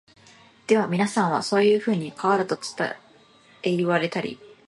[0.65, 2.57] ではみなさんは、そういうふうに川だと
[3.63, 4.39] 云いわれたり、